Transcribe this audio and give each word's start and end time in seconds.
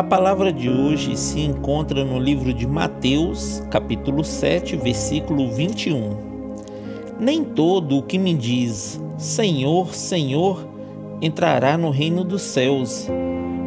A 0.00 0.02
palavra 0.02 0.50
de 0.50 0.70
hoje 0.70 1.14
se 1.14 1.40
encontra 1.40 2.02
no 2.02 2.18
livro 2.18 2.54
de 2.54 2.66
Mateus, 2.66 3.62
capítulo 3.70 4.24
7, 4.24 4.74
versículo 4.76 5.50
21. 5.52 6.16
Nem 7.20 7.44
todo 7.44 7.98
o 7.98 8.02
que 8.02 8.16
me 8.16 8.32
diz 8.32 8.98
Senhor, 9.18 9.94
Senhor 9.94 10.66
entrará 11.20 11.76
no 11.76 11.90
reino 11.90 12.24
dos 12.24 12.40
céus, 12.40 13.08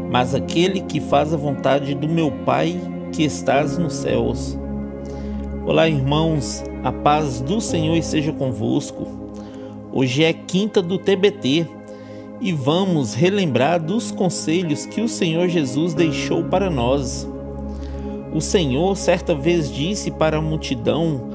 mas 0.09 0.33
aquele 0.33 0.81
que 0.81 0.99
faz 0.99 1.31
a 1.31 1.37
vontade 1.37 1.93
do 1.93 2.09
meu 2.09 2.31
Pai 2.31 2.81
que 3.11 3.23
estás 3.23 3.77
nos 3.77 3.93
céus. 3.93 4.57
Olá, 5.67 5.87
irmãos, 5.87 6.63
a 6.83 6.91
paz 6.91 7.41
do 7.41 7.61
Senhor 7.61 7.95
esteja 7.95 8.33
convosco. 8.33 9.05
Hoje 9.91 10.23
é 10.23 10.33
quinta 10.33 10.81
do 10.81 10.97
TBT 10.97 11.82
e 12.41 12.51
vamos 12.51 13.13
relembrar 13.13 13.81
dos 13.81 14.11
conselhos 14.11 14.85
que 14.85 15.01
o 15.01 15.07
Senhor 15.07 15.47
Jesus 15.47 15.93
deixou 15.93 16.43
para 16.43 16.69
nós. 16.69 17.27
O 18.33 18.41
Senhor 18.41 18.97
certa 18.97 19.35
vez 19.35 19.71
disse 19.71 20.11
para 20.11 20.37
a 20.37 20.41
multidão 20.41 21.29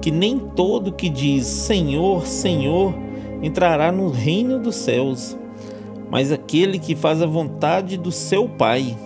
que 0.00 0.10
nem 0.10 0.38
todo 0.38 0.92
que 0.92 1.08
diz 1.08 1.46
Senhor, 1.46 2.26
Senhor 2.26 2.94
entrará 3.42 3.90
no 3.90 4.08
reino 4.08 4.58
dos 4.58 4.76
céus, 4.76 5.36
mas 6.10 6.30
aquele 6.30 6.78
que 6.78 6.94
faz 6.94 7.22
a 7.22 7.26
vontade 7.26 7.96
do 7.96 8.12
seu 8.12 8.48
Pai. 8.48 8.96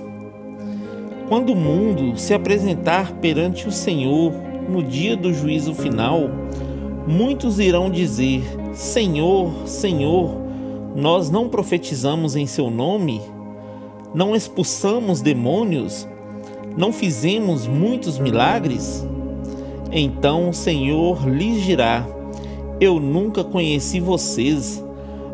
Quando 1.28 1.52
o 1.52 1.56
mundo 1.56 2.18
se 2.18 2.34
apresentar 2.34 3.12
perante 3.14 3.68
o 3.68 3.72
Senhor 3.72 4.32
no 4.68 4.82
dia 4.82 5.16
do 5.16 5.32
juízo 5.32 5.74
final, 5.74 6.30
muitos 7.06 7.58
irão 7.58 7.90
dizer: 7.90 8.42
Senhor, 8.72 9.52
Senhor, 9.66 10.36
nós 10.96 11.28
não 11.28 11.46
profetizamos 11.46 12.36
em 12.36 12.46
seu 12.46 12.70
nome? 12.70 13.20
Não 14.14 14.34
expulsamos 14.34 15.20
demônios? 15.20 16.08
Não 16.74 16.90
fizemos 16.90 17.66
muitos 17.66 18.18
milagres? 18.18 19.06
Então 19.92 20.48
o 20.48 20.54
Senhor 20.54 21.28
lhes 21.28 21.62
dirá: 21.62 22.06
Eu 22.80 22.98
nunca 22.98 23.44
conheci 23.44 24.00
vocês. 24.00 24.82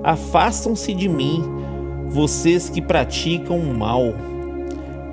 Afastam-se 0.03 0.93
de 0.93 1.09
mim, 1.09 1.45
vocês 2.09 2.69
que 2.69 2.83
praticam 2.83 3.57
o 3.57 3.73
mal. 3.79 4.03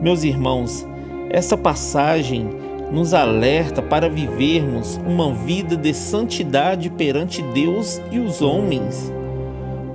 Meus 0.02 0.24
irmãos, 0.24 0.84
essa 1.30 1.56
passagem 1.56 2.50
nos 2.92 3.14
alerta 3.14 3.84
para 3.84 4.10
vivermos 4.10 5.00
uma 5.06 5.32
vida 5.32 5.78
de 5.78 5.94
santidade 5.94 6.90
perante 6.90 7.44
Deus 7.44 8.02
e 8.12 8.18
os 8.18 8.42
homens. 8.42 9.14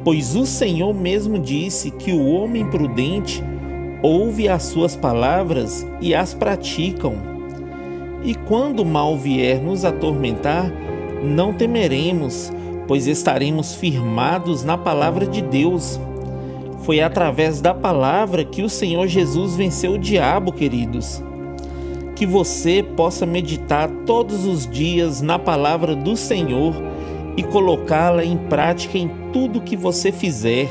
Pois 0.05 0.37
o 0.37 0.45
Senhor 0.45 0.93
mesmo 0.93 1.39
disse 1.39 1.91
que 1.91 2.13
o 2.13 2.27
homem 2.27 2.69
prudente 2.69 3.43
ouve 4.03 4.51
as 4.51 4.65
suas 4.65 4.95
palavras 4.95 5.87
e 5.99 6.15
as 6.15 6.35
praticam. 6.35 7.15
E 8.23 8.35
quando 8.35 8.81
o 8.81 8.85
mal 8.85 9.17
vier 9.17 9.63
nos 9.63 9.83
atormentar, 9.83 10.71
não 11.23 11.55
temeremos, 11.55 12.53
pois 12.87 13.07
estaremos 13.07 13.75
firmados 13.75 14.63
na 14.63 14.77
palavra 14.77 15.27
de 15.27 15.41
Deus. 15.41 15.99
Foi 16.83 17.01
através 17.01 17.63
da 17.63 17.73
palavra 17.73 18.45
que 18.45 18.63
o 18.63 18.69
Senhor 18.69 19.07
Jesus 19.07 19.57
venceu 19.57 19.93
o 19.93 19.99
diabo, 19.99 20.53
queridos. 20.53 21.23
Que 22.15 22.27
você 22.27 22.83
possa 22.95 23.25
meditar 23.25 23.89
todos 24.05 24.45
os 24.45 24.67
dias 24.67 25.23
na 25.23 25.39
palavra 25.39 25.97
do 25.97 26.15
Senhor 26.15 26.75
e 27.37 27.43
colocá-la 27.43 28.25
em 28.25 28.37
prática 28.37 28.99
em 28.99 29.09
tudo 29.33 29.61
que 29.61 29.77
você 29.77 30.13
fizer. 30.13 30.69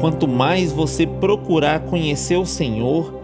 Quanto 0.00 0.26
mais 0.26 0.72
você 0.72 1.06
procurar 1.06 1.80
conhecer 1.80 2.36
o 2.36 2.46
Senhor, 2.46 3.20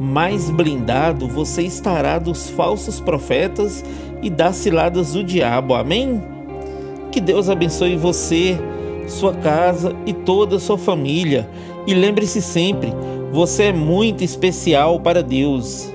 mais 0.00 0.50
blindado 0.50 1.28
você 1.28 1.62
estará 1.62 2.18
dos 2.18 2.50
falsos 2.50 3.00
profetas 3.00 3.84
e 4.22 4.30
das 4.30 4.56
ciladas 4.56 5.12
do 5.12 5.22
diabo. 5.22 5.74
Amém? 5.74 6.22
Que 7.12 7.20
Deus 7.20 7.48
abençoe 7.48 7.96
você, 7.96 8.58
sua 9.06 9.34
casa 9.34 9.94
e 10.04 10.12
toda 10.12 10.56
a 10.56 10.60
sua 10.60 10.78
família. 10.78 11.48
E 11.86 11.94
lembre-se 11.94 12.42
sempre, 12.42 12.92
você 13.30 13.64
é 13.64 13.72
muito 13.72 14.24
especial 14.24 14.98
para 14.98 15.22
Deus. 15.22 15.93